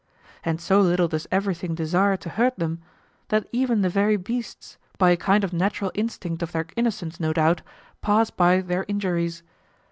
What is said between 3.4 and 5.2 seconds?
even the very beasts, by a